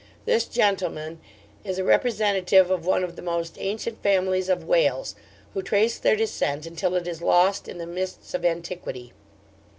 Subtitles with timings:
[0.25, 1.19] This gentleman
[1.63, 5.13] is a representative of one of the most ancient families of Wales,
[5.53, 9.13] who trace their descent until it is lost in the mists of antiquity.